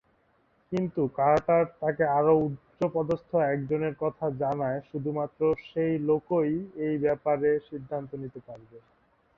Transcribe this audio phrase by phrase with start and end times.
[0.71, 6.53] কিন্তু কার্টার তাকে আরো উচ্চপদস্থ একজনের কথা জানায় শুধুমাত্র সেই লোকই
[6.85, 8.77] এই ব্যাপারে সিদ্ধান্ত নিতে পারবে।